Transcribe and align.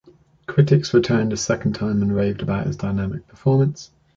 Critics 0.47 0.95
returned 0.95 1.31
a 1.31 1.37
second 1.37 1.73
time 1.73 2.01
and 2.01 2.15
raved 2.15 2.41
about 2.41 2.65
his 2.65 2.75
dynamic 2.75 3.27
performance. 3.27 3.91